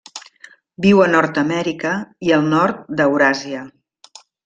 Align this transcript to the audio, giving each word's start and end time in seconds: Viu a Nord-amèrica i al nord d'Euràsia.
Viu 0.85 1.01
a 1.03 1.09
Nord-amèrica 1.17 1.93
i 2.31 2.35
al 2.41 2.51
nord 2.57 2.85
d'Euràsia. 2.99 3.65